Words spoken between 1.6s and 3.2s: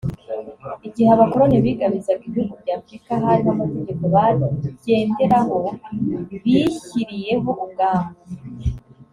bigabizaga ibihugu by’afurika